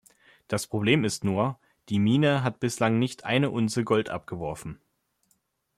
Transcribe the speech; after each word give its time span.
Das 0.47 0.65
Problem 0.65 1.03
ist 1.03 1.23
nur: 1.23 1.59
Die 1.89 1.99
Mine 1.99 2.41
hat 2.41 2.59
bislang 2.59 2.97
nicht 2.97 3.23
eine 3.23 3.51
Unze 3.51 3.83
Gold 3.83 4.09
abgeworfen. 4.09 4.81